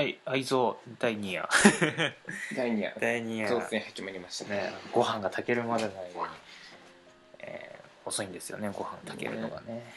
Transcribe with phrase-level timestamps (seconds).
[0.00, 1.46] はい愛蔵第2夜。
[2.56, 2.94] 第2夜。
[2.98, 3.48] 第2夜。
[3.50, 4.48] 当然始まりました。
[4.50, 6.32] ねご飯が炊けるまでの間に、
[7.40, 9.92] えー遅いんですよねご飯炊けるのがね。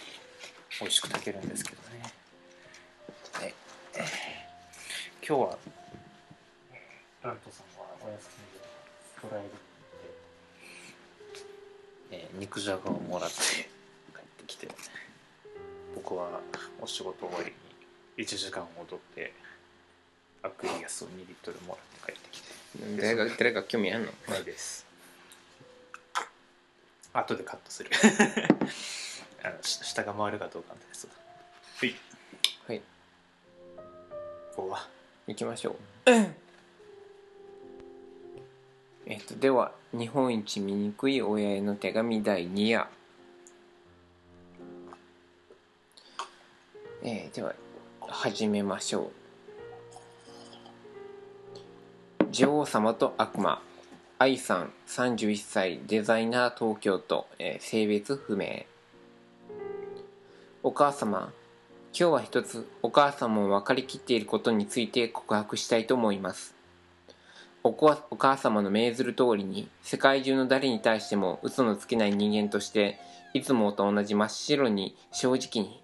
[0.81, 2.01] 美味しく炊けるんですけどね。
[3.31, 3.53] はい、
[3.93, 4.03] えー
[5.25, 5.57] 今日は
[7.21, 8.67] ラントさんはお休みで
[9.15, 9.45] ストライ
[12.11, 14.67] ブで、えー肉じゃがをもらって帰ってきて
[15.95, 16.41] 僕は
[16.81, 17.53] お仕事終わり
[18.17, 19.31] に1時間踊って
[20.43, 22.53] アクエリアスを2リットルもらって帰ってきて。
[23.01, 24.11] 誰が誰が興味あんの？
[24.29, 24.85] ないです。
[27.13, 27.89] 後でカットする。
[29.43, 31.07] あのし下が回るかどうかです
[31.77, 31.95] はい。
[32.67, 32.81] はい。
[34.55, 34.87] ここは。
[35.27, 36.11] 行きましょう。
[39.05, 42.87] えっとでは日本一醜い親への手紙第2夜。
[47.03, 47.53] えーでは
[48.01, 49.22] 始めましょう
[52.33, 53.61] 女王様と悪魔。
[54.17, 58.65] 愛さん31歳デザイナー東京都、えー性別不明。
[60.63, 61.31] お母様
[61.95, 66.55] 今日は一つお母様も分かりきっていることについて告白したいと思います。
[67.63, 72.97] おお母様の命ずる通りに世界中の誰に対しても嘘のつけない人間として
[73.35, 75.83] いつもと同じ真っ白に正直に。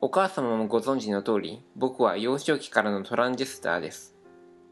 [0.00, 4.15] お母様もご存知の通り僕は幼少期からのトランジェスターです。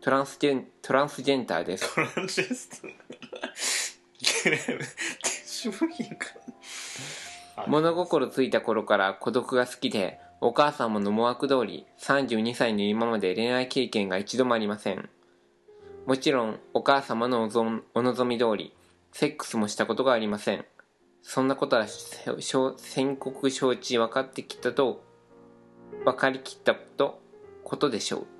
[0.04, 1.94] トランスジェントランスジェンターです。
[1.94, 2.88] トランジェスト
[5.46, 6.26] 消品か
[7.66, 15.08] 物心ついた頃から孤独が好きでお母様の思惑通り32歳の今まで恋愛経験が一度もありません。
[16.04, 18.74] もちろんお母様のおぞんお望み通り
[19.10, 20.66] セックスもしたことがありません。
[21.22, 25.02] そんなことはしょ宣告承知分かってきたと
[26.04, 27.22] 分かりきったと
[27.62, 28.33] ことでしょう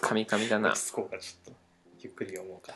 [0.00, 1.58] カミカミだな落ち着こうかちょっと
[2.00, 2.74] ゆっくり読もうか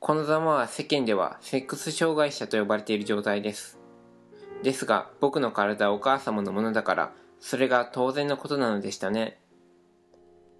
[0.00, 3.78] このざまは世間ではセックス障害者と呼ばれている状態です。
[4.62, 9.38] ですが僕の体はお母様のものだからそれが当然のことなのでしたね。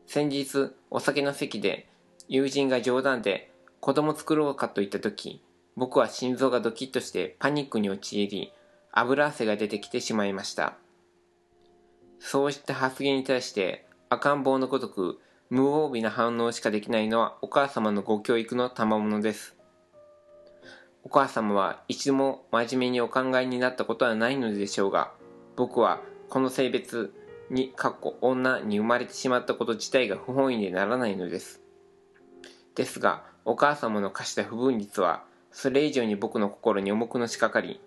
[0.06, 1.88] 先日お酒の席で
[2.26, 3.50] 友人が冗談で
[3.80, 5.42] 子供作ろうかと言った時
[5.76, 8.52] 僕は心臓がドキッとしてパニックに陥り
[8.92, 10.78] 油汗が出てきてしまいました。
[12.18, 15.18] そうした発言に対して赤ん坊のごとく
[15.50, 19.56] 無防備な反応しかできないのはお母様のご教育の賜物です。
[21.02, 25.12] お母様は一度も真面目にお考えになったことはないのでしょうが、
[25.56, 27.12] 僕はこの性別
[27.50, 31.60] に、かっこ女に生まれてしまったこと自体が不本意でならないのです。
[32.74, 37.80] ですが、お母様の課した不分率は、それ以上に僕の心に重くのしかかり、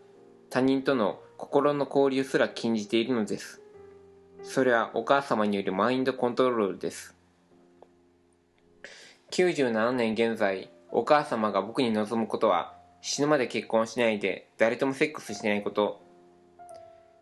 [0.50, 3.62] 他人との心の交流すら禁じているのです。
[4.44, 7.16] それはお母様によるマインドコントロールです。
[9.32, 16.02] 97年現在、お母様が僕に望むことは、死ぬまで結婚しないで誰ともセックスしないこと。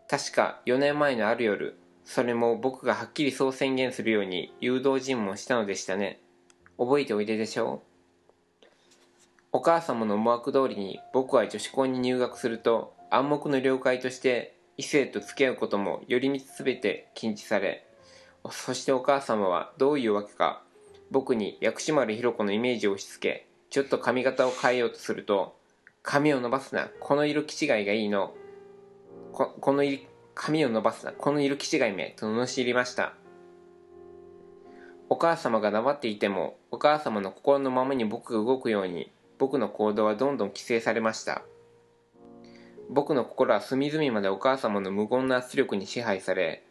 [0.08, 6.22] 確か4年前のある夜、それも僕がはっきりそう宣言するように誘導尋問したのでしたね。
[6.78, 7.82] 覚えておいででしょ
[8.62, 8.68] う？
[9.52, 17.86] お母様の思惑通りに僕は女子校に入学すると暗黙の了解として異性と付き合うことも寄り道すべて禁止され
[18.52, 20.62] そしてお母様はどういうわけか
[21.12, 25.56] 僕に薬師丸ひろ子のイメージを押し付けちょっと髪型を変えようとすると
[26.04, 28.34] 髪を伸ばすなこの色気違いがいいの
[29.32, 29.84] ここの
[30.34, 33.14] 髪を伸ばすなこの色気違いめと罵りました。
[35.08, 41.44] お母様が黙っていてもお母様の心のままに僕が動くように僕の行動はどんどん規制されました。
[42.90, 46.64] 僕の心は隅々までお母様の無言な圧力に支配され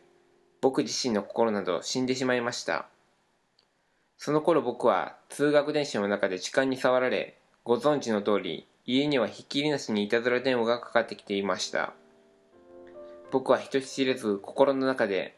[0.61, 2.87] 僕自身の心など死んでしまいました。
[4.17, 11.93] その頃僕は通学電車の中で痴漢に触られご存知の通り家にはひっきりなしにいたずら電話がかかってきていました。
[13.31, 15.37] 僕は人知れず心の中で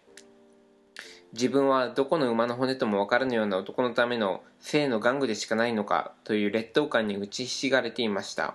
[1.33, 8.55] 自分はどこの馬の骨とも分からぬような男のための性の玩具でしかないのかという劣等感に打ちひしがれていました。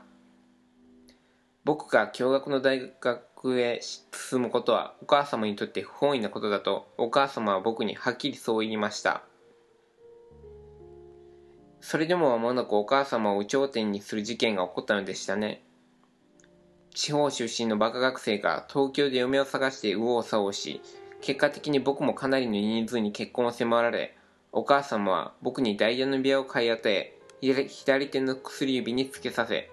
[1.63, 9.23] 僕が共学の大学へ進むことはお母様にとって不本意なことだとお母様は僕にはっきりそう言いました。
[11.81, 15.63] それでも間もなくお母様を有頂天にする事件が起こったのでしたね。
[16.93, 20.81] 地方出身のバカ学生が東京で嫁を探して右往左往し
[21.21, 24.17] 結果的に僕もかなりの人数に結婚を迫られ
[24.51, 29.70] お母様は僕にダイヤの指輪を買い与え左手の薬指につけさせ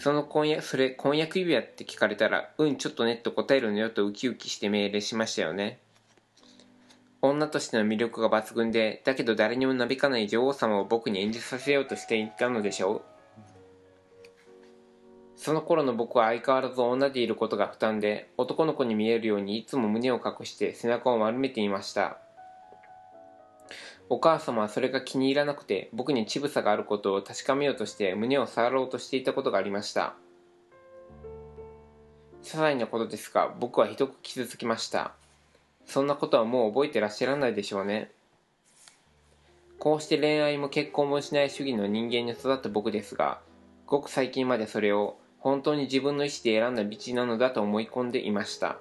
[0.00, 5.78] その婚約それ婚約指輪って聞かれたらうんちょっとねと答えるのよとウキウキして命令しましたよね。
[7.22, 13.02] 女としての魅力が抜群でだけど誰にもなびかない女王様を僕に演じさせようとしていたのでしょう。
[15.36, 22.18] その頃の僕は相変わらず女でいることが負担で男の子に見えるようにいつも胸を隠して背中を丸めていました。
[24.08, 30.14] お母様はそれが気に入らなくて僕に乳房があることを確かめようとして胸を触ろうとしていたことがありました。
[32.42, 35.12] 些細なことですが僕はひどく傷つきました。
[35.86, 38.10] そんなことはもう覚えてらっしゃらないでしょうね。
[39.78, 43.40] こうして恋愛も結婚もしない主義の人間に育った僕ですが
[43.86, 48.78] ごく最近までそれを本当に自分の意思で選んだ道なのだと思い込んでいました。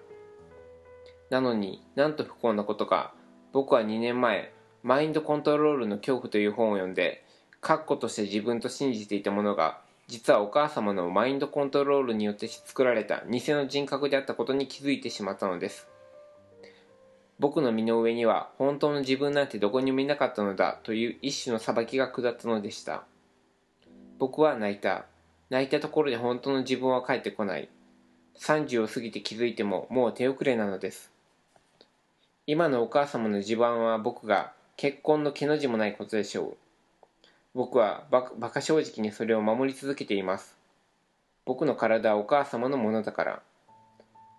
[1.29, 3.13] なのになんと不幸なことか
[3.53, 4.51] 僕は2年前
[4.83, 7.23] マインドコントロールの恐怖という本を読んで
[7.61, 15.87] 確固として自分と信じていたものが実はお母様のマインドコントロールによって作られた偽の人格であったことに気づいてしまったのです。
[17.37, 23.03] 僕の身の上には本当の自分なんてどこにもいなかったのだという一種の裁きが下ったのでした。
[24.17, 25.05] 僕は泣いた。
[25.51, 27.69] 泣いたところで本当の自分は帰ってこない。
[28.39, 31.11] 30を過ぎて気づいてももう手遅れなのです。
[32.47, 36.57] 今のお母様の地盤は僕が結婚の毛の字もないことでしょう。
[37.53, 40.57] 僕はババカ正直にそれを守り続けています。
[41.43, 43.41] 僕の体はお母様のものだから。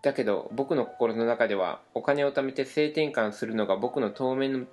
[0.00, 4.66] だけど僕の心の中ではお金を貯めて性転換するのが僕の当面の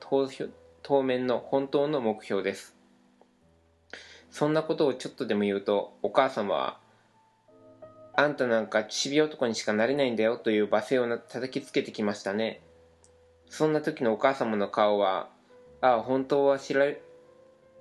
[0.83, 2.73] 当面の本当の目標です。
[4.31, 6.79] そんなことをちょっとでも言うとお母様は
[8.15, 12.61] あんたなんかちび男にしかなれないんだよという罵声を叩きつけてきましたね。
[13.49, 15.35] そんな時のお母様の顔は
[15.81, 16.85] ああ本当は知ら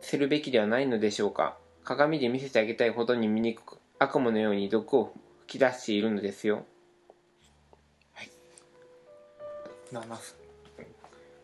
[0.01, 1.57] せるべきではないのでしょうか。
[1.85, 5.13] 鏡で見せてあげたいほどに醜く悪夢のように毒を
[5.47, 6.65] 吹き出しているのですよ。
[8.13, 8.31] はい。
[9.93, 10.17] 7分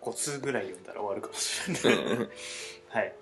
[0.02, 2.28] 5通ぐらい読んだら終わるかもしれない。
[2.88, 3.14] はい。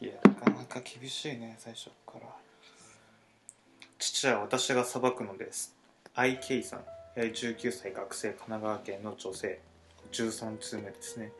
[0.00, 2.20] いやなかなか厳しいね最初から。
[3.98, 5.76] 父は私が裁くのです。
[6.14, 6.84] IK さん。
[7.16, 9.60] 19歳学生神奈川県の女性。
[10.12, 11.32] 13通目ですね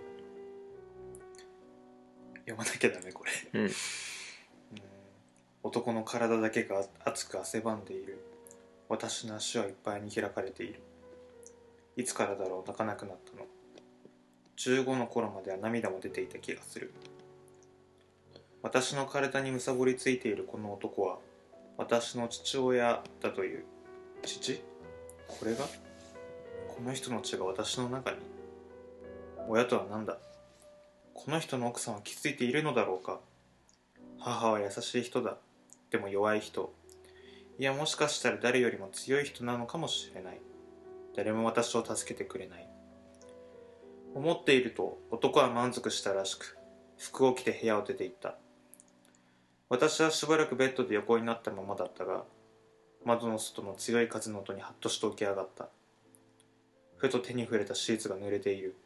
[2.48, 3.30] 読まなきゃダメこれ、
[3.60, 3.66] うん。
[3.66, 3.72] うん。
[5.62, 8.24] 男の体だけが熱く汗ばんでいる。
[8.88, 10.80] 私の足はいっぱいに開かれている。
[11.96, 13.44] いつからだろう泣かなくなったの。
[14.56, 16.92] 15の頃までは涙も出ていた気がする。
[18.62, 21.18] 私の体にむさぼりついているこの男は
[21.76, 23.64] 私の父親だという。
[24.22, 24.62] 父？
[25.28, 25.64] これが？
[25.64, 28.16] この人の血が私の中に？
[29.48, 30.18] 親とは何だ？
[31.18, 33.18] この人の奥さんは気づいているのだろうか。
[34.20, 35.36] 母は優しい人だ。
[35.90, 36.72] でも弱い人。
[37.58, 40.40] いやもしかしたら誰よりも強い人なのかもしれない。
[41.16, 42.68] 誰も私を助けてくれない。
[44.14, 46.56] 思っていると男は満足したらしく
[46.96, 48.36] 服を着て部屋を出て行った。
[49.68, 52.22] 私はしばらくベッドで横になったままだったが
[53.04, 55.68] 窓の外の強い風の音にハッとして起き上がった。
[56.96, 58.76] ふと手に触れたシーツが濡れている。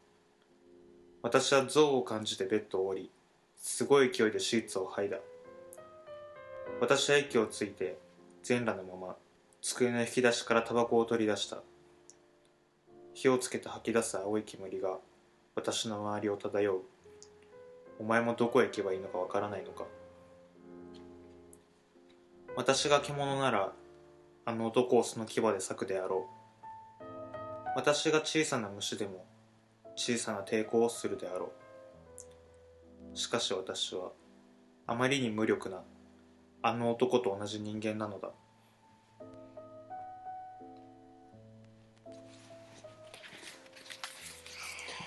[1.22, 3.10] 私は憎悪を感じてベッドを降り
[3.56, 5.18] すごい勢いでシーツを剥いだ。
[6.80, 7.96] 私は息をついて
[8.42, 9.16] 全裸のまま
[9.60, 11.62] 机の引き出しからタバコを取り出した。
[13.14, 14.98] 火をつけて吐き出す青い煙が
[15.54, 16.82] 私の周りを漂う。
[18.00, 19.84] お前もどこへ行けばいいのかわからないのか。
[22.56, 23.72] 私が獣なら
[24.44, 26.28] あの男をその牙で裂くであろ
[27.00, 27.04] う。
[27.76, 29.24] 私が小さな虫でも
[29.96, 31.52] 小さな抵抗をするであろ
[33.14, 33.16] う。
[33.16, 34.12] しかし私は
[34.86, 35.82] あまりに無力な
[36.62, 38.30] あの男と同じ人間なのだ。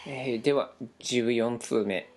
[0.07, 2.07] えーでは14通目。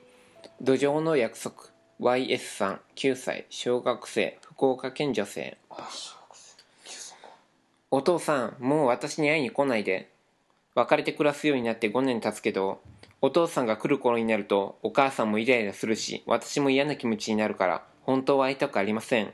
[0.60, 1.54] 土壌の約束。
[2.00, 3.46] YS さん9歳。
[3.48, 4.38] 小学生。
[4.42, 5.56] 福岡県女性。
[7.90, 10.10] お父さんもう私に会いに来ないで
[10.78, 12.80] 別れて暮らすようになって5年経つけど
[13.20, 19.32] お父さんが来る頃になるとお母さんもイライラするし私も嫌な気持ちになるから本当は会いたくありません。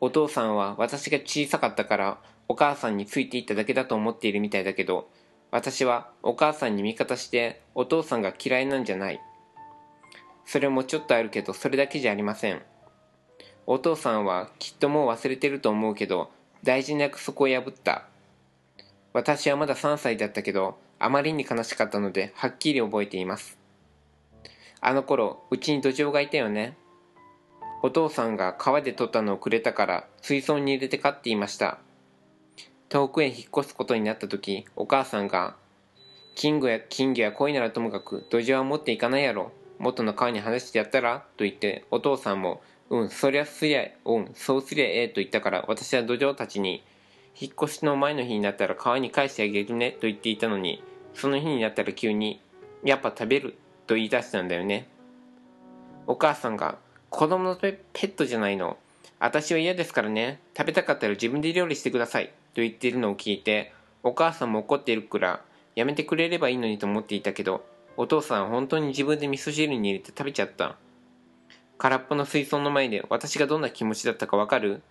[0.00, 5.08] お父さんは私が小さかったからお母さんについていっただけだと思っているみたいだけど
[5.52, 9.20] 私はお母さんに味方してお父さんが嫌いなんじゃない。
[10.44, 12.60] それもちょっとあるけどそれだけじゃありません。
[13.66, 16.32] お父さんはきっともう忘れてると思うけど
[16.64, 18.08] 大事な約束を破った。
[19.16, 23.56] 私はまだ3歳だったけどあまりに悲しかったのではっきり覚えています。
[24.82, 26.76] あの頃うちに土壌がいたよね。
[27.82, 31.78] お父さんが川で取ったのをくれたから水槽に入れて飼っていました。
[32.90, 35.56] 遠くへ引っ越すことになった時お母さんが
[36.36, 46.84] 「金魚や金魚や鯉ならともかく土壌は持っていかないやろ元の川に話してやったらと言ってお父さんもうんそりゃすりゃうんそうすりゃええと言ったから私は土壌たちに
[47.38, 50.82] 引っ越しの前の日になったら川に返してあげるねと言っていたのに
[51.14, 52.40] その日になったら急に
[52.82, 54.88] やっぱ食べると言い出したんだよね。
[56.06, 56.78] お母さんが
[57.10, 58.76] 子供のペペットじゃないの。
[59.18, 60.40] 私は嫌ですからね。
[60.56, 62.26] 食べたかったら自分で料理してください。
[62.54, 65.40] と言っているのを聞いてお母さんも怒っているから
[65.74, 67.64] やめてくれればいいのにと思っていたけど
[67.96, 70.76] お父さんは本当に自分で味噌汁に入れて食べちゃった。
[71.78, 74.82] 空っぽの水槽の前で私がどんな気持ちだったかわかる？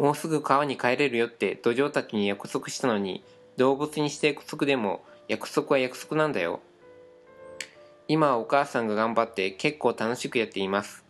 [0.00, 3.22] もうすぐ川に帰れるよって土壌たちに約束したのに
[3.58, 6.60] 動物にして約束でも約束は約束なんだよ。
[8.08, 11.04] 今はお母さんが頑張って結構楽しくやっています。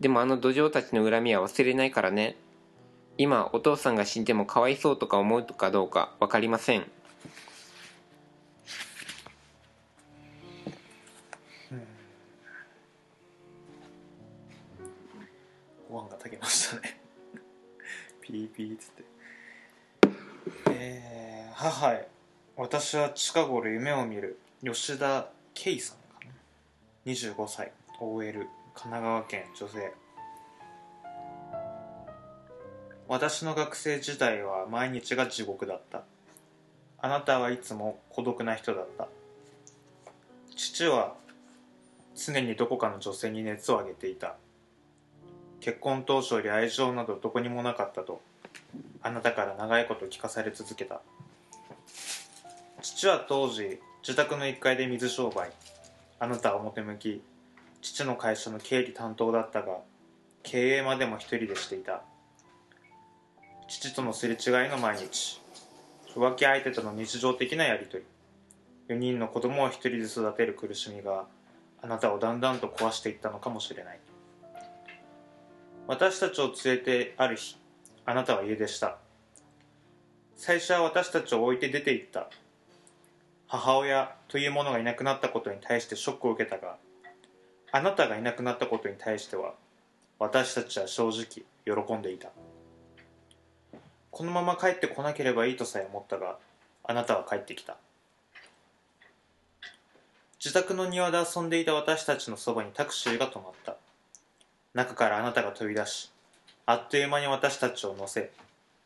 [0.00, 2.36] でもあの土壌たちの恨みは忘れないからね。
[3.18, 6.86] 今お父さんが死んでもかわいそうとか思うかどうか分かりません。
[15.90, 16.91] ご飯が炊けましたね。
[18.32, 19.04] ピーピーっつって。
[20.70, 22.08] えー、ははい
[22.56, 24.38] 私は近頃夢を見る。
[24.64, 27.12] 吉田圭さんかな。
[27.12, 27.72] 25歳。
[28.00, 29.92] OL 神奈川県女性。
[33.06, 36.04] 私の学生時代は毎日が地獄だった。
[37.02, 39.08] あなたはいつも孤独な人だった。
[40.56, 41.16] 父は
[42.16, 44.36] 常にどこかの女性に熱を上げていた。
[45.62, 48.20] 結婚当初より愛情などどこにもなかったと
[49.00, 51.00] あなたから長いこと聞かされ続けた。
[52.82, 55.52] 父は当時自宅の1階で水商売
[56.18, 57.22] あなたは表向き
[57.80, 59.78] 父の会社の経理担当だったが
[60.42, 62.02] 経営までも一人でしていた。
[63.68, 65.40] 父とのすれ違いの毎日
[66.16, 68.04] 浮気相手との日常的なやりとり
[68.88, 71.26] 4人の子供を一人で育てる苦しみが
[71.80, 74.00] あなたをだんだんと壊していったのかもしれない。
[75.86, 77.58] 私たちを連れてある日
[78.04, 78.98] あなたは家出した。
[80.36, 82.28] 最初は私たちを置いて出て行った。
[83.48, 86.76] 母親というものがいなくなったことに対してショックを受けたが
[87.70, 89.54] あなたがいなくなったことに対しては
[90.18, 92.30] 私たちは正直喜んでいた。
[94.10, 96.38] このまま帰ってこなければいいとさえ思ったが
[96.84, 97.76] あなたは帰ってきた。
[100.38, 103.76] 自宅の庭で遊んでいた私たちのそばにタクシーが止まった。
[104.74, 106.10] 中からあなたが飛び出し
[106.66, 108.30] あっという間に私たちを乗せ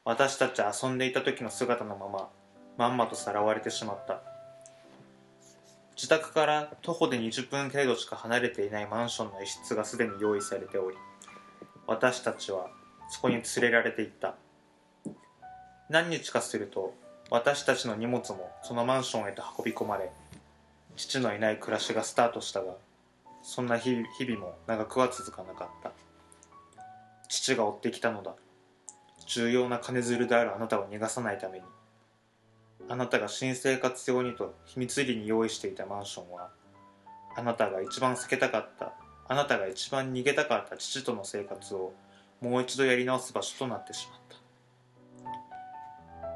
[0.05, 2.29] 私たち遊んでいた時の姿のまま
[2.79, 4.21] まんまとさらわれてしまった。
[5.97, 10.97] 自宅から徒歩で20分程度しか離れていないマンションの一室がすでに用意されており
[11.87, 12.69] 私たちは
[13.09, 14.35] そこに連れられていった。
[15.89, 16.95] 何日かすると
[17.31, 20.11] 私たちの荷物もそのマンションへと運び込まれ
[20.97, 22.75] 父のいない暮らしがスタートしたが
[23.49, 25.93] そんな日々も長くは続かなかった。
[27.29, 28.35] 父が追ってきたのだ。
[29.25, 31.65] 重要な金づるであるあなたを逃がさないために。
[32.89, 36.51] あなたが新生活用にと秘密裏に用意していたマンションは
[37.37, 38.95] あなたが一番避けたかった。
[39.29, 40.77] あなたが一番逃げたかった。
[40.77, 41.93] 父との生活を
[42.41, 44.21] もう一度やり直す場所となってしまっ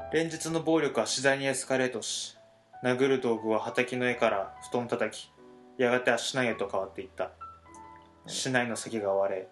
[0.09, 0.13] た。
[0.13, 2.37] 連日の暴力は次第にエスカレートし
[2.85, 5.29] 殴る道具は畑の絵から布団叩き
[5.77, 7.31] やがては市内へと変わっていった。
[8.27, 9.47] 市内の席が割れ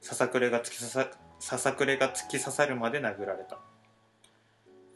[0.00, 1.08] ささくれが突き刺さ
[1.40, 3.58] ささくれが突き刺さるまで殴られた。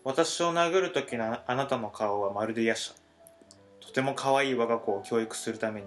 [0.04, 2.94] 私を殴る時のあなたの顔はまるで夜叉。
[3.80, 5.86] とても可愛い我が子を教育するために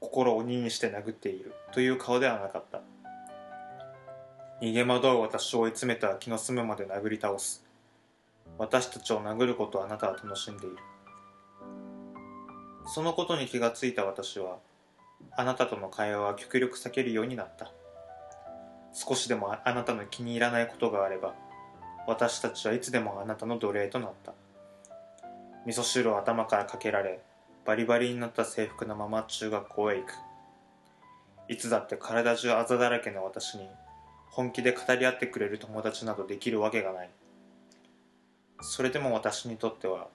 [0.00, 1.54] 心を鬼にして殴っている。
[1.72, 2.80] という顔ではなかった。
[4.60, 7.64] 逃げ惑う私を追い詰めた気の済むまで殴り倒す。
[8.58, 10.76] 私たちを殴ることをあなたは楽しんでいる
[12.86, 14.58] そのことに気がついた私は
[15.36, 17.72] あなたとの会話は極力避けるようになった。
[18.92, 21.34] 少しでもあなたの気に入らないことがあれば
[22.06, 24.32] 私たちはいつでもあなたの奴隷となった。
[25.66, 27.20] 味噌汁を頭からかけられ
[27.64, 30.12] バリバリになった制服のまま中学校へ行く。
[31.48, 33.68] いつだって体中あざだらけの私に
[34.30, 37.10] 本気で語り合ってくれる友達などできるわけがない。
[38.60, 40.06] それでも私にとっては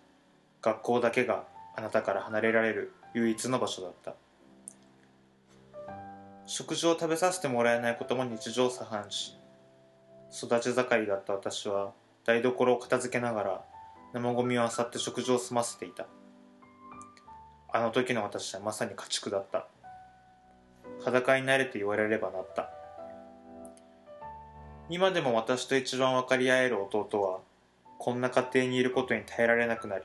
[0.61, 1.43] 学校だけが
[1.75, 4.15] あなたから離れられる唯一の場所だった。
[6.45, 9.37] 食事を食べさせてもらえないことも日常茶飯
[10.31, 10.45] 事。
[10.45, 11.91] 育ち盛りだった私は
[12.25, 13.61] 台所を片付けながら
[14.13, 16.07] 生ゴミを漁って食事を済ませていた。
[17.73, 19.67] あの時の私はまさに家畜だった。
[21.03, 22.69] 裸になれと言われればなった。
[24.89, 27.39] 今でも私と一番分かり合える弟は
[27.97, 30.03] こんな家庭にいることに耐えられなくなり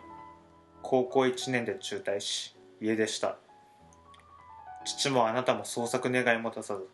[0.89, 3.39] 高校1年で中退し家出した。
[4.85, 6.87] 父もあなたも捜索願いも出さず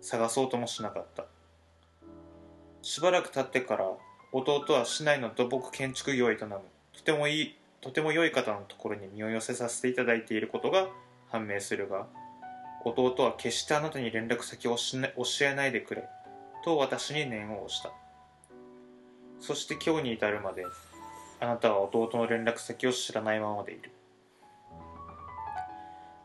[0.00, 1.26] 探そうともしなかった。
[2.80, 3.84] しばらく経ってから
[4.32, 6.56] 弟は市内の土木建築業を営む
[6.94, 10.86] とてもいいとても良い方のところに身を寄せさせていただいていることが
[11.28, 12.06] 判明するが
[12.86, 16.08] 弟は決してあなたに連絡先を教えないでくれ
[16.64, 17.92] と私に念を押した。
[19.38, 20.64] そして今日に至るまで
[21.38, 23.90] あなたは弟の連絡先を知らないままでいる。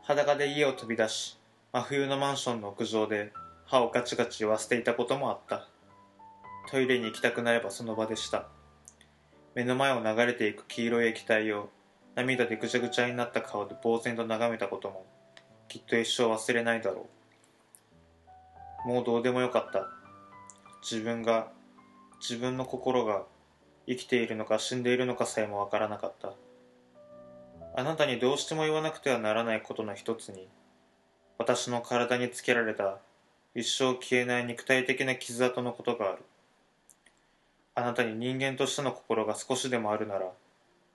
[0.02, 1.38] 裸で家を飛び出し
[1.72, 3.32] 真冬のマンションの屋上で
[3.66, 5.68] 歯をガチガチ言わせていたこともあった。
[6.70, 8.46] トイレに行きたくなればその場でした。
[9.54, 11.68] 目の前を流れていく黄色い液体を
[12.14, 15.06] 涙でぐちゃぐちゃになった顔で呆然と眺めたことも
[15.68, 17.06] きっと一生忘れないだろ
[18.84, 18.88] う。
[18.88, 19.88] もうどうでもよかった。
[20.82, 21.48] 自分が
[22.20, 23.24] 自分の心が
[23.86, 26.32] 生きているのか死んでいるのかさえもわからなかった。
[27.74, 30.46] あなたにどうしても言わなくてはならないことの一つに
[31.38, 32.98] 私の体につけられた
[33.54, 36.18] 一生消えない肉体的な傷跡のことがある。
[37.74, 40.30] あなたに人間としての心が少しでもあるなら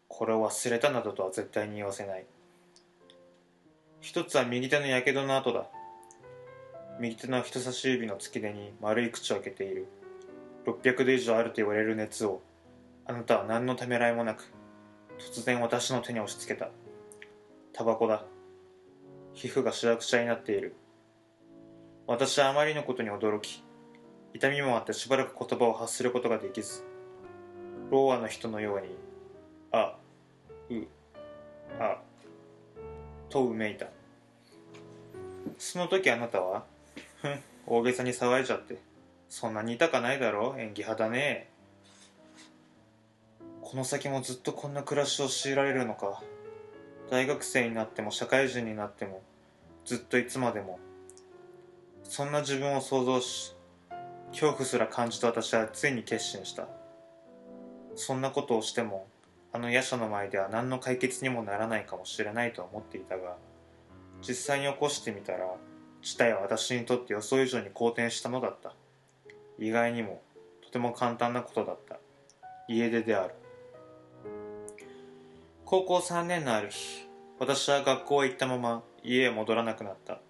[0.07, 2.25] これを忘れたなどとは絶対に言わせない。
[3.99, 5.65] 一つは右手のやけどの跡だ。
[6.99, 9.87] 右手の人差し指の付き手に丸い口を開けている。
[10.65, 12.41] 600度以上あると言われる熱を
[13.07, 14.51] あなたは何のためらいもなく
[15.17, 16.69] 突然私の手に押し付けた。
[17.73, 18.25] タバコだ。
[19.33, 20.75] 皮膚がしわくちゃになっている。
[22.05, 23.63] 私はあまりのことに驚き
[24.33, 26.83] 痛みもあってしばらく言葉を発することができず
[27.91, 28.87] ローアの人のように
[29.71, 29.97] 「あ
[30.69, 30.73] う
[31.79, 32.01] あ」
[33.29, 33.87] とうめいた。
[35.57, 36.65] その時あなたは
[37.21, 38.77] 「ふん大げさに騒いじゃって
[39.27, 41.49] そんなに痛かないだろ演技派だね。
[43.69, 46.23] この先もずっとこんな暮らしを強いられるのか。
[47.11, 49.21] 大学生になっても社会人になっても
[49.83, 50.79] ずっといつまでも。
[52.01, 53.57] そんな自分を想像し
[54.29, 56.69] 恐怖すら感じた私はついに決心した。
[57.95, 59.05] そんなことをしても
[59.51, 63.35] あの夜叉の前では何の解決にもならないかもしれないと思っていたが
[64.25, 65.39] 実際に起こしてみたら
[66.01, 68.73] 事態は私にとって予想以上に好転したのだった。
[69.59, 70.21] 意外にも
[70.63, 71.97] とても簡単なことだった。
[72.69, 73.33] 家出である。
[75.69, 80.21] 高校3年のある日私は学校へ行ったまま家へ戻らなくなった。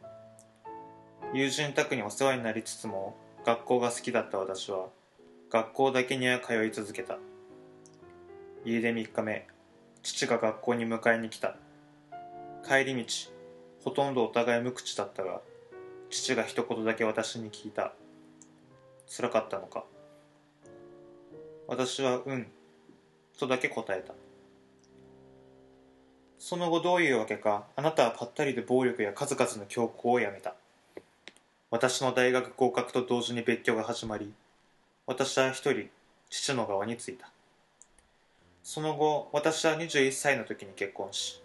[1.31, 4.87] 友人宅にお世話になりつつも学校が好きだった私は
[5.51, 7.19] 学校だけには通い続けた。
[8.65, 9.45] 家出3日目
[10.01, 11.55] 父が学校に迎えに来た。
[12.67, 13.05] 帰り道
[13.83, 15.41] ほとんどお互い無口だったが
[16.09, 17.93] 父が一言だけ私に聞いた。
[19.05, 19.83] 辛かったのか。
[21.67, 22.47] 私はうん
[23.37, 24.15] とだけ答えた。
[26.39, 30.55] その後どういうわけかあなたはぱったりで暴力や数々の強行をやめた。
[31.69, 34.31] 私の大学合格と同時に別居が始まり
[35.05, 35.89] 私は一人
[36.29, 37.29] 父の側についた。
[38.63, 41.41] その後私は21歳の時に結婚し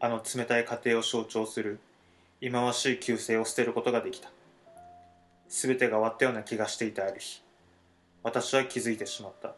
[0.00, 1.78] あの冷たい家庭を象徴する
[2.40, 4.30] 忌まわしい旧姓を捨てることができた。
[5.48, 7.42] 全てが終わったような気がしていたある日
[8.22, 9.54] 私は気づいてしまった。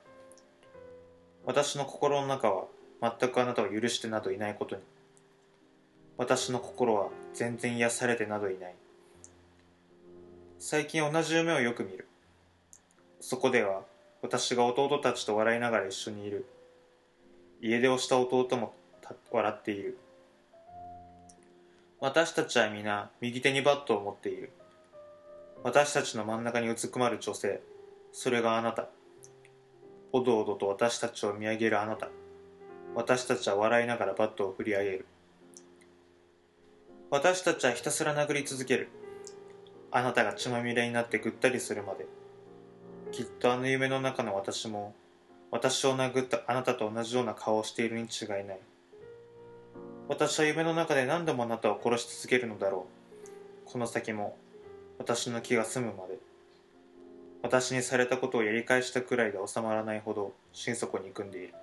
[1.47, 2.65] 私の心の中は
[3.00, 4.82] 全くあなたを許してなどいないことに。
[6.16, 8.74] 私の心は全然癒されてなどいない。
[10.59, 12.09] 最近同じ夢をよく見る。
[13.20, 13.82] そこでは
[14.22, 16.46] 私が弟たちと笑いながら一緒にいる。
[17.61, 18.74] 家出をした弟も
[19.30, 19.98] 笑っている。
[22.00, 24.50] 私たちは皆右手にバットを持っている。
[25.62, 27.61] 私たちの真ん中にうずくまる女性。
[28.12, 28.88] それがあなた。
[30.12, 32.09] おどおどと私たちを見上げるあなた。
[32.96, 35.06] 私たちは笑いながらバットを振り上げる。
[37.11, 38.88] 私たちはひたすら殴り続ける。
[39.90, 42.06] あなたが血まみれになってぐったりするまで。
[43.12, 44.94] きっとあの夢の中の私も
[45.50, 48.61] 私を殴ったあなたと同じような顔をしているに違いない。
[50.09, 52.87] 私は夢の中で何度もあなたを殺し続けるのだろ
[53.66, 53.70] う。
[53.70, 54.38] この先も
[54.98, 56.18] 私の気が済むまで。
[57.42, 61.54] 私にされたことをやり返したくらいで収まらないほど心底に組んでいる。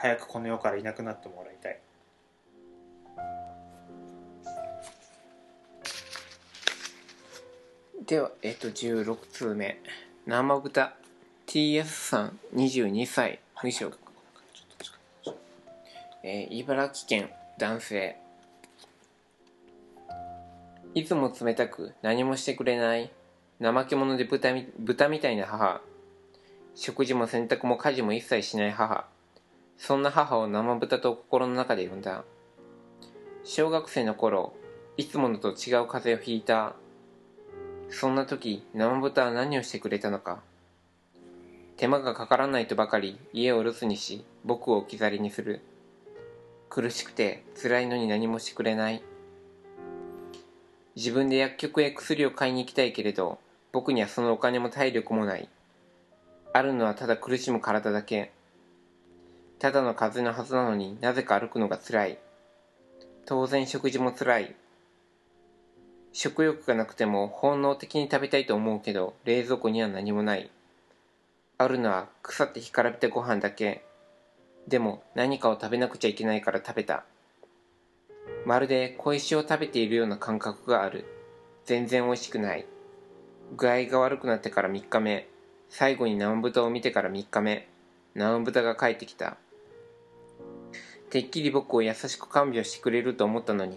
[0.00, 1.78] 早くこの世からいなくなってもらいたい
[8.06, 9.78] では、えっと、16通目。
[10.26, 10.94] 生豚
[11.46, 13.98] TS さん、22歳、無職。
[16.22, 18.16] えー茨城県、男性。
[20.94, 23.10] いつも冷たく何もしてくれない。
[23.60, 25.82] 怠け者で豚み豚みたいな母。
[26.74, 29.06] 食事も洗濯も家事も一切しない母。
[29.80, 32.22] そんな母を生豚と心の中で呼んだ。
[33.44, 34.52] 小学生の頃
[34.98, 36.74] いつものと違う風邪をひいた。
[37.88, 40.42] そんな時生豚は何をしてくれたのか。
[41.78, 45.62] 手間がかからないとばかり家を留守にし僕を置き去りにする。
[46.68, 49.02] 苦しくて辛いのに何もしてくれない。
[50.94, 53.38] 自分で薬局へ薬を買いに行きたいけれど
[53.72, 55.48] 僕にはそのお金も体力もない。
[56.52, 58.30] あるのはただ苦しむ体だけ。
[59.60, 62.18] ただの風邪のはずなのになぜか歩くのが辛い。
[63.26, 64.56] 当然食事も辛い。
[66.12, 70.50] 食欲がなくても本能的に食べたいと思うけど冷蔵庫には何もない。
[71.58, 73.84] あるのは腐って干からびたご飯だけ。
[74.66, 77.04] でも何かを食べなくちゃいけないから食べた。
[78.46, 81.04] まるで小石を食べているような感覚がある。
[81.66, 82.64] 全然美味しくない。
[83.58, 85.28] 具合が悪くなってから3日目。
[85.68, 87.68] 最後に生豚を見てから3日目。
[88.14, 89.36] 生豚が帰ってきた。
[91.10, 93.76] てっきり僕を優しく看病してくれると思ったのに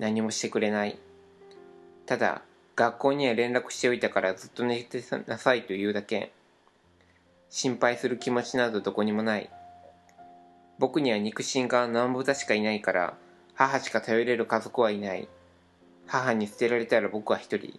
[0.00, 0.98] 何もしてくれない。
[2.06, 2.42] ただ
[2.74, 6.32] 学校には連絡しておいたからずっと寝てなさいと言うだけ。
[7.50, 9.48] 心配する気持ちなどどこにもない。
[10.80, 13.14] 僕には肉親が何豚しかいないから
[13.54, 15.28] 母しか頼れる家族はいない。
[16.08, 17.78] 母に捨てられたら僕は一人。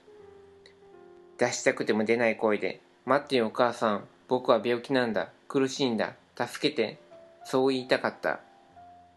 [1.37, 6.99] 出したくても出ない声で「待ってよお母さん僕は病気なんだ苦しいんだ助けて」
[7.43, 8.39] そう言いたかった。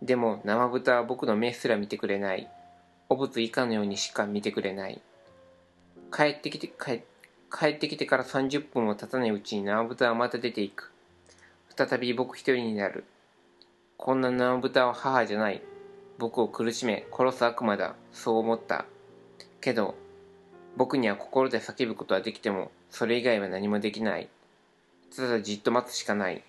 [0.05, 2.47] でも生豚は僕の目すら見てくれない。
[3.09, 5.01] 汚物以下のようにしか見てくれない。
[6.14, 7.03] 帰ってきて帰
[7.51, 10.93] 帰ってきてから30分も経たないうちに生豚はまた出ていく。
[11.75, 13.05] 再び僕一人になる。
[13.97, 15.62] こんな生豚は母じゃない。
[16.19, 17.95] 僕を苦しめ殺す悪魔だ。
[18.12, 18.85] そう思った。
[19.62, 19.95] けど
[20.77, 24.29] 僕には心で叫ぶことはできてもそれ以外は何もできない。
[25.17, 26.45] ただじっと待つしかない。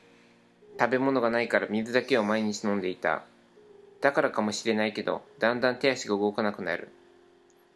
[0.77, 3.23] 食べ物がないから水だけを毎日飲んでいた。
[4.05, 6.89] だからかもしれないけどだんだん手足が動かなくなる。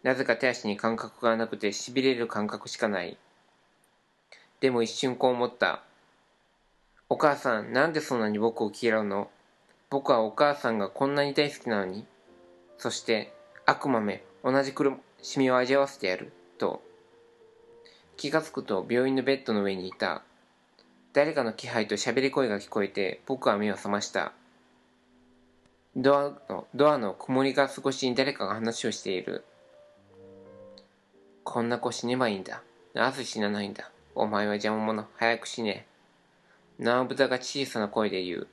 [0.04, 3.18] なぜか手足に感覚がなくて痺れる感覚しかない。
[4.60, 5.82] でも一瞬こう思った。
[7.10, 9.32] お母さんなんでそんなに僕を嫌うの？
[9.90, 12.06] 僕はお母さんがこんなに大好きなのに。
[12.78, 13.34] そして
[13.66, 16.32] 悪魔め同じ苦しみを味わわせてやる。
[16.60, 16.84] と
[18.18, 20.22] 気がつくと病院のベッドの上にいた。
[21.12, 24.34] 誰かの気配と喋り声が聞こえて僕は目を覚ました。
[25.98, 29.44] ドアのドアの曇りガラス越しに誰かが話をしている。
[31.44, 32.62] こんな子死ねばいいんだ。
[32.94, 33.90] なぜ死なないんだ。
[34.14, 35.08] お前は邪魔者。
[35.16, 35.88] 早く死ね。
[36.78, 38.48] 縄豚が小さな声で言う。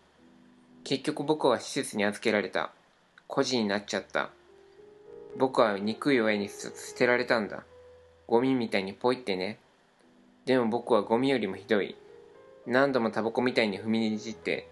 [0.83, 2.73] 結局僕は施設に預けられた。
[3.27, 4.31] 孤児になっちゃった。
[5.37, 7.65] 僕は憎い親に捨てられたんだ。
[8.27, 9.59] ゴミみたいにポイってね。
[10.47, 11.97] でも僕はゴミよりもひどい。
[12.67, 14.69] 何度もタバコみたいに踏みにじって。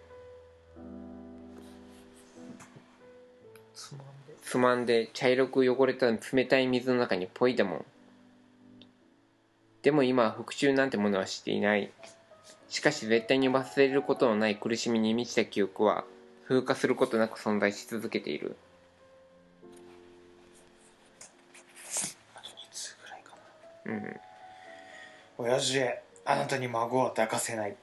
[3.75, 7.85] つまんでつまんで茶色く汚れた冷たい水の中にポイだもん
[9.85, 11.91] でも今は復讐なんてものはしていない。
[12.71, 16.05] しかし絶対に忘れることのない苦しみに満ちた記憶は
[16.49, 18.57] 風化することなく存在し続けている。
[22.35, 23.37] あと2通ぐらいか
[23.85, 23.93] な。
[23.93, 24.21] うん。
[25.37, 27.77] 親父へあなたに孫は抱かせない。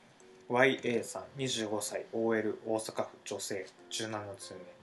[0.49, 2.06] YA さん25歳。
[2.13, 3.10] OL 大阪府。
[3.25, 4.80] 女性17通目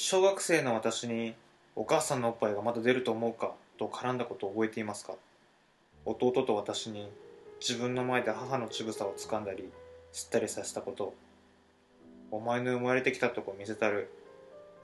[0.00, 1.34] 小学生の私に
[1.74, 5.16] 「お母さんのおっぱいがまだ出ると思うか?」と絡んだことを覚えていますか？
[6.04, 7.10] 弟と私に
[7.58, 9.72] 自分の前で母の乳房を掴んだり
[10.12, 11.14] 吸ったりさせたこと。
[12.30, 14.08] お前の生まれてきたとこ見せたる。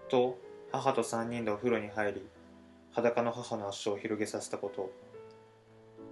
[0.08, 0.36] と
[0.72, 2.28] 母と3人でお風呂に入り
[2.90, 4.90] 裸の母の足を広げさせたこと。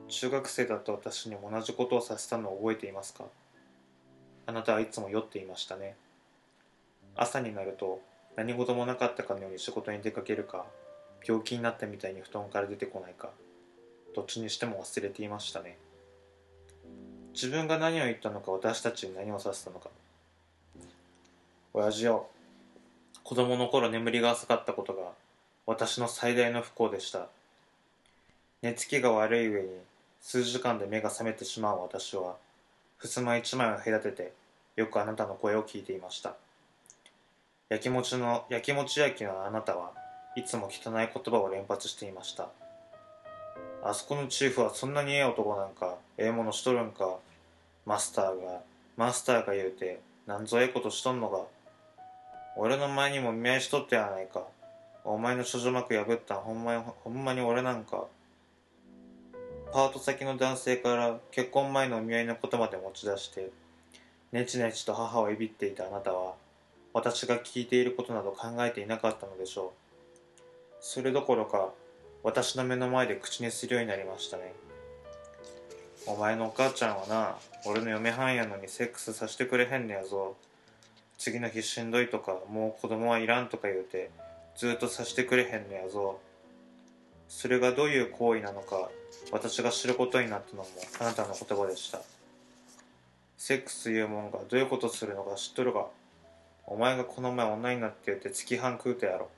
[0.06, 3.24] 中学生だった私にも同じことをさせたのを覚えていますか？
[4.46, 5.96] あなたはいつも酔っていましたね。
[7.16, 8.00] 朝になると
[8.36, 10.64] 何事もなかったかのように仕事に出かけるか
[11.26, 13.30] 病気になったみたいに布団から出てこないか
[14.14, 15.78] どっちにしても忘れていましたね。
[17.32, 19.88] 自分が何を言ったのか私たちに何をさせたのか。
[21.72, 22.26] 親父よ
[23.24, 25.12] 子供の頃眠りが浅かったことが
[25.64, 27.28] 私の最大の不幸でした。
[28.60, 29.68] 寝つきが悪い上に
[30.20, 32.36] 数時間で目が覚めてしまう私は
[32.98, 34.32] 襖一枚を隔てて
[34.76, 36.34] よくあなたの声を聞いていました。
[37.72, 39.92] やきもちのやきもち焼きのあなたは
[40.36, 42.50] いつも汚い言葉を連発していました。
[43.82, 47.16] あそこのチーフはそんなにええ男なんかええものしとるんか。
[47.86, 48.60] マスターが
[48.98, 51.44] マスターが言うてなんぞええことしとんのか。
[52.58, 54.42] 俺の前にも見合いしとってやないか。
[55.02, 58.04] お前の処女膜破ったんほんまにほんまに俺なんか。
[59.72, 63.50] パート先の男性から結婚前のお見合いのことまで持ち出して
[64.30, 66.34] ねちねちと母をいびっていたあなたは
[66.94, 69.72] 私が聞いていることなど考えていなかったのでしょ
[70.38, 70.42] う。
[70.80, 71.70] それどころか
[72.22, 74.52] 私の目の前で口にするようになりましたね。
[76.06, 80.36] お前のお母ちゃんはな俺の嫁はんやのにセックスさせてくれへんねやぞ。
[81.18, 84.10] 次の日しんどいとかもう子供はいらんとか言うて
[84.56, 86.18] ずっとさしてくれへんねやぞ。
[87.28, 88.90] それがどういう行為なのか
[89.30, 90.68] 私が知ることになったのも
[91.00, 92.00] あなたの言葉でした。
[93.38, 95.86] セックスいうもんがどういうことするのか知っとるが
[96.66, 99.28] お前がこの前女になって言って月半食うてやろ。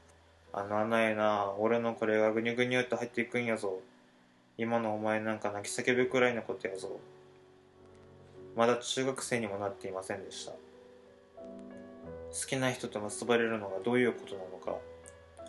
[0.53, 1.53] あの穴えな。
[1.59, 3.81] 俺のこれがぐにゅぐにゅっと入っていくんやぞ。
[4.57, 7.01] 今のお前なんか泣き叫ぶくらいのことやぞ。
[8.55, 10.53] まだ中学生にもなっていませんでした。
[10.53, 10.59] 好
[12.49, 14.77] きな人と結ばれるのがどういうことなのか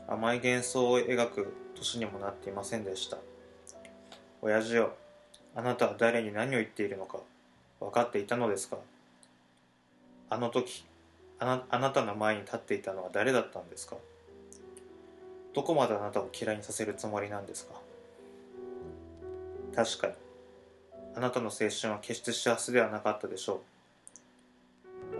[0.07, 3.17] 甘い幻想を描く年にもなっていませんでした。
[4.41, 4.93] 親父よ
[5.55, 7.19] あなたは誰に何を言っているのか
[7.79, 8.77] 分かっていたのですか？
[10.29, 10.85] あの時
[11.39, 13.97] あなあなたの前に立っていたのは誰だったんですか？
[15.53, 17.73] どこまであなたを嫌いにさせるつもりなんですか？
[19.75, 20.13] 確かに
[21.15, 23.59] あなたの青春は決して幸せではなかったでしょう。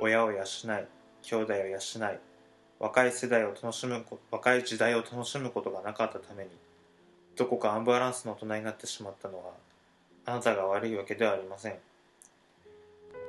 [0.01, 0.43] 親を養い
[1.21, 1.79] 兄弟を養い
[2.79, 6.49] 若い世代を楽しむ若い時代を楽しむことがなかったために
[7.37, 9.51] どこかアンバランスの大人になってしまったのは
[10.25, 11.75] あなたが悪いわけではありません。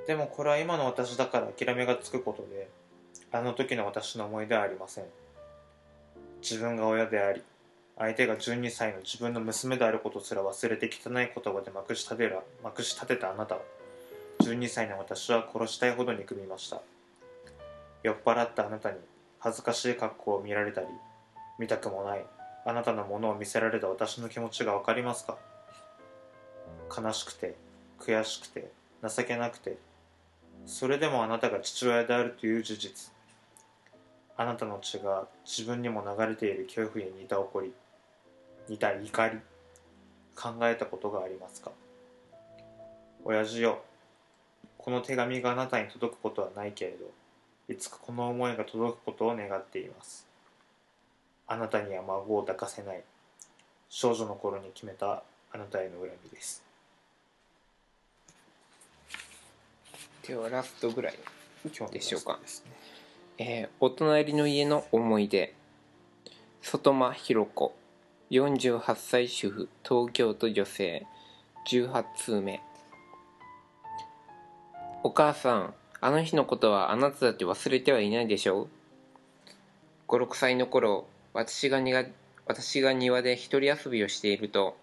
[0.07, 2.69] でもこれは今の私だから諦めがつくことで
[3.33, 5.05] あの時の私の思い出はありません。
[6.43, 7.43] 自分が親であり
[7.99, 13.65] 相手が12歳の自分の娘であることすら忘れて汚い言葉でまくし立てらまくし立てたあなたを
[14.41, 16.83] 12歳の私は殺したいほど憎みました。
[18.03, 18.99] 酔っ払ったあなたに
[19.39, 20.87] 恥ずかしい格好を見られたり
[21.59, 22.25] 見たくもない
[22.65, 25.39] あなたのものを見せられた私の気持ちが分かりますか？
[26.97, 27.55] 悲しくて
[27.99, 28.71] 悔しくて
[29.03, 29.79] 情けなくて
[30.67, 33.13] それでもあなたが父親であるという事実。
[34.37, 37.73] あなたの血が自分にも流れている恐怖に似た怒り
[38.69, 39.39] 似た怒り
[40.35, 41.71] 考えたことがありますか？
[43.25, 43.81] 親父よ
[44.77, 47.07] この手紙があなたに届くことはないけれど
[47.73, 50.27] いつかこの思いが届くことを願っています。
[51.47, 53.03] あなたには孫を抱かせない。
[53.89, 56.66] 少女の頃に決めたあなたへの恨みです。
[60.27, 61.15] ではラストぐらい
[61.93, 62.33] でしょうか。
[62.35, 62.39] ね。
[63.39, 65.55] えーお隣の家の思い出。
[66.63, 67.75] 外間弘子。
[68.31, 69.69] 48歳主婦。
[69.85, 71.07] 東京都女性。
[71.69, 72.61] 18通目。
[75.05, 78.69] お母さんあの日のことはあなただって忘れてはいないでしょう
[80.09, 81.81] ？56歳の頃私が
[82.47, 84.77] 私が庭で一人遊びをしていると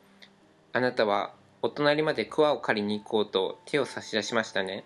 [0.71, 4.85] あなたはお隣まで桑を借りに行こうと手を差し出しましたね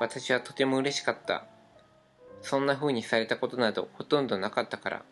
[0.00, 1.44] 私はとても嬉しかった
[2.42, 5.02] そんな風にされたことなどほとんどなかったから。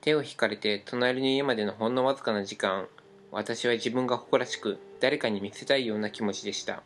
[0.00, 2.88] 手を引かれて隣の家までのほんのわずかな時間、
[3.30, 6.82] 私は自分が誇らしく誰かに見せたいような気持ちでした。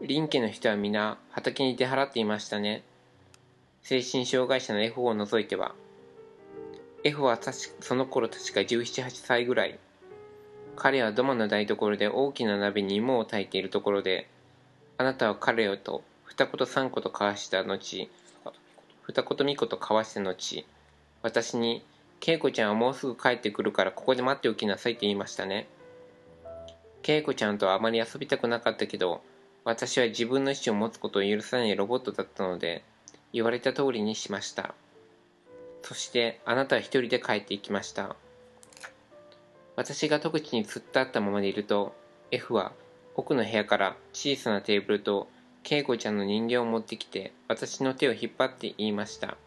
[0.00, 2.84] 林家の人は皆畑に出払っていましたね。
[3.82, 5.74] 精神障害者の F を除いては。
[7.04, 7.38] F は
[7.80, 9.78] その頃確か17、8歳ぐらい。
[10.74, 14.28] 彼は土間の台所で大きな鍋に芋を炊いているところで、
[14.98, 18.08] あなたは彼をと二言三言交わした後、
[19.02, 20.66] 二言三言交わした後、
[21.22, 21.84] 私に、
[22.26, 25.66] 恵子ちゃんはもうすぐ帰ってくるからここで待っておきなさいと言いましたね。
[27.02, 29.22] 恵子ちゃんとはあまり遊びたくなかったけど、
[29.64, 32.84] 私は自分の意思を持つことを許さないロボットだったので、
[33.32, 34.74] 言われた通りにしました。
[35.82, 38.16] そして、あなたは一人で帰っていきました。
[39.76, 41.94] 私が戸口に突っ立ったままでいると、
[42.30, 42.72] F は
[43.18, 45.28] 奥の部屋から小さなテーブルと
[45.68, 49.38] 恵子ちゃんの人形を持ってきて私の手を引っ張って言いました。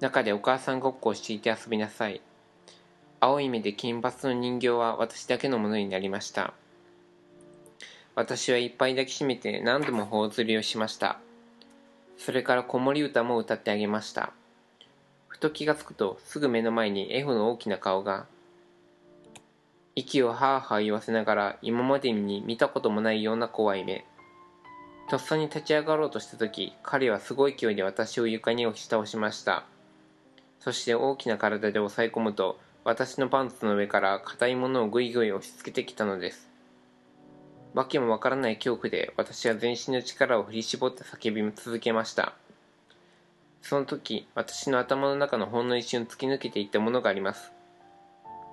[0.00, 2.20] 中でお母さんごっこをしていて遊びなさい。
[3.20, 6.54] 青い目で金髪の人形は私だけのものになりました。
[8.16, 11.20] 私はいっぱい抱きしめて何度も頬ずりをしました。
[12.18, 14.32] それから子守歌も歌ってあげました。
[15.28, 18.26] ふと気がつくとすぐ目の前に F の大きな顔が
[19.96, 24.04] 息をはあはあ言わせながら今までに見たこともないような怖い目。
[25.08, 29.66] とっさに立ち上がろうとした時彼はすごい勢いで私を床に押し倒しました。
[30.58, 36.50] そして大きな体で押さえ込むと私のパンツの上から硬いものをぐいぐい押し付けてきたのです。
[37.72, 42.34] わけもわからない恐怖で私は全身の力を振り絞って叫び続けました。
[43.62, 47.52] その時私の頭の中のほんの一瞬突き抜けていったものがあります。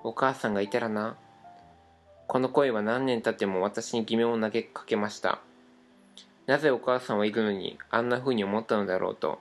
[0.04, 1.16] お母さんがいたらな。
[2.26, 5.40] この声は何年経っても私に疑問を投げかけました。
[6.46, 9.38] なぜお母さんはいるのにあんな風に思ったのだろうと。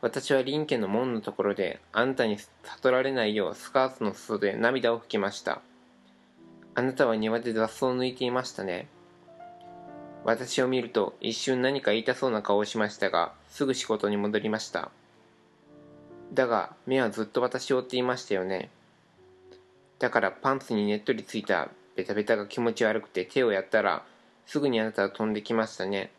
[0.00, 5.60] 私は林家の門のところであなたに悟られないようスカートの裾で涙を拭きました。
[6.74, 8.86] あなたは庭で雑草を抜いていましたね。
[10.24, 14.90] 私を見ると一瞬何か言いたそうな顔をしましたがすぐ仕事に戻りました。
[16.32, 18.70] だが目はずっと私を追っていましたよね。
[19.98, 24.04] だからパンツにねっとりついたベタベタが気持ち悪くて手をやったら
[24.46, 26.10] すぐにあなたは飛んできましたね。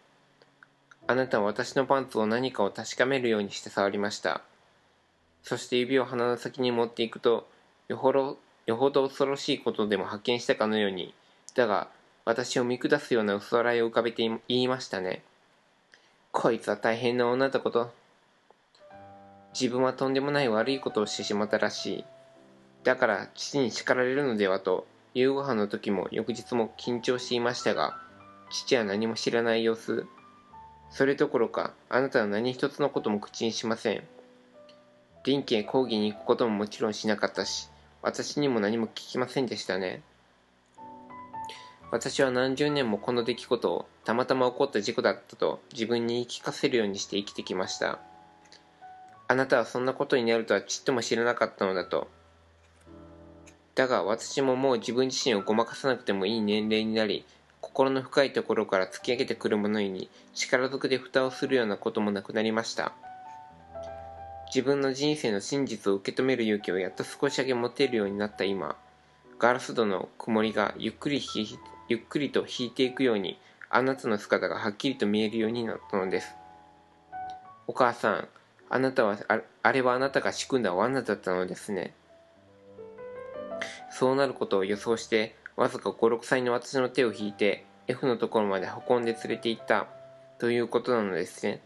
[1.08, 4.42] あなたは私のパンツを何かを確かめるようにして触りました。
[5.44, 7.48] そして指を鼻の先に持っていくと
[7.88, 11.14] よほどよほど恐ろしいことでも発見したかのように
[11.56, 11.88] だが
[12.26, 15.24] 私を見下すような薄笑いを浮かべて言いましたね。
[16.32, 17.92] こいつは大変な女だこと。
[19.60, 22.06] 自分はとんでもない悪いことをしてしまったらしい。
[22.84, 27.98] だから父に叱られるのではと夕ご飯の時も翌日も緊張していましたが
[28.50, 30.06] 父は何も知らない様子。
[30.92, 34.04] それどころかあなたは何一つのことも口にしません。
[35.24, 37.70] 林家へ講義に行くことももちろんしなかったし
[38.02, 40.02] 私にも何も聞きませんでしたね。
[41.92, 48.00] 私は何十年もこの出来事をたまたま起こった事故だったと自分に言い聞かせるようにして生きてきました。
[49.28, 52.08] あなたはそんなことになるとはちっとも知らなかったのだと
[53.80, 57.24] だが私ももう自分自身をごまかさなくてもいい年齢になり
[57.62, 62.92] 心の深いところから突き上げてくるものに力ずくで蓋をするようなこともなくなりました。
[64.48, 68.76] 自分の人生の真実を受け止める勇気をやっと少しだけ持てるようになった今
[69.40, 71.22] ガラス戸の曇りがゆっくり
[71.88, 73.40] ゆっくりと引いていくように
[73.70, 76.36] あなたの姿がはっきりと見えるようになったのです。
[77.66, 78.28] お母さん
[78.70, 79.18] あなたは
[79.64, 81.94] あれはあなたが仕組んだ罠だったのですね。
[84.00, 89.88] そうなることを予想してわずか56歳の私の手を引いて F のところまで運んで連れて行った
[90.38, 91.62] ということなのですね。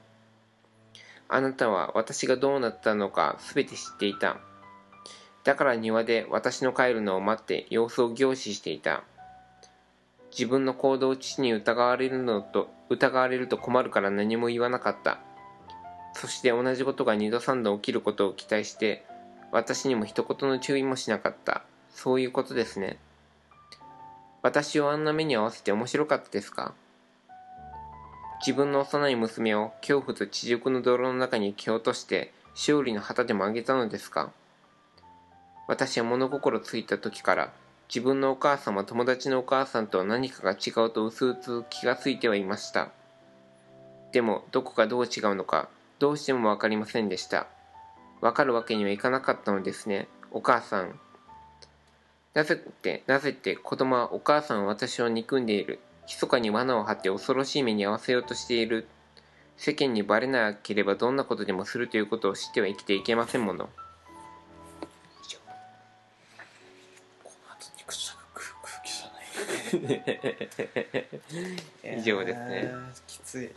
[1.30, 4.38] あなたは私がどうなったのか全て知っていた。
[5.44, 9.04] だから庭で私の帰るのを待って様子を凝視していた。
[10.32, 15.20] 自分の行動を父に疑われるのと疑われると困るから何も言わなかった。
[16.16, 19.06] そして同じことが二度三度起きることを期待して
[19.52, 21.64] 私にも一言の注意もしなかった。
[21.94, 22.98] そういうことですね。
[24.42, 26.74] 私をあんな目に合わせて面白かったですか？
[28.46, 34.32] 自分の幼い娘を恐怖と地熟の泥の中に蹴落として勝利の旗でもあげたのですか？
[35.68, 37.54] 私は物心ついた時から
[37.88, 42.90] 自分のお母さんは友達のお母さんと何かが違うと薄々気がついてはいました。
[44.12, 47.48] でもどこがどう違うのかどうしても分かりませんでした。
[48.20, 50.08] 分かるわけにはいかなかったのですね。
[50.32, 51.00] お母さん
[52.34, 55.80] なぜって、なぜって子供はお母さんは私を憎んでいる。
[56.08, 58.88] 密かに罠を張って恐ろしい目に遭わせようとしている。
[59.58, 63.70] 世間にバレなければどんなことでもするということを知っては生きていけませんもの。
[65.24, 65.38] 以上。
[67.24, 68.50] この後に口が空
[68.84, 69.12] 気じゃ
[71.88, 72.00] ない。
[72.00, 73.52] 以上ですねえーきつい。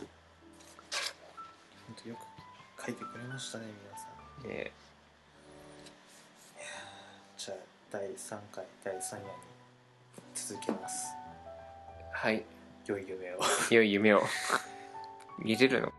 [1.87, 4.51] 本当よく書いてくれましたね、皆さん。
[4.51, 4.71] え
[7.37, 7.57] じゃあ、
[7.89, 9.29] 第3回、第3夜に
[10.35, 11.13] 続けます。
[12.13, 12.43] ーはい。
[12.85, 13.39] 良い夢を。
[13.71, 14.21] 良い夢を。
[15.39, 15.93] 見れるの？